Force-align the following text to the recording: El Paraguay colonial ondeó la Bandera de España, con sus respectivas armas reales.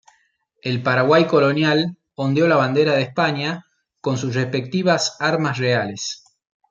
El 0.63 0.81
Paraguay 0.81 1.27
colonial 1.27 1.95
ondeó 2.15 2.47
la 2.47 2.55
Bandera 2.55 2.93
de 2.95 3.03
España, 3.03 3.67
con 3.99 4.17
sus 4.17 4.33
respectivas 4.33 5.15
armas 5.19 5.59
reales. 5.59 6.23